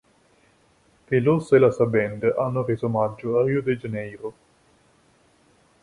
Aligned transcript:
Veloso 1.09 1.55
e 1.55 1.59
la 1.59 1.69
sua 1.69 1.85
band 1.85 2.23
hanno 2.35 2.63
reso 2.65 2.87
omaggio 2.87 3.37
a 3.37 3.43
Rio 3.43 3.61
de 3.61 3.77
Janeiro. 3.77 4.33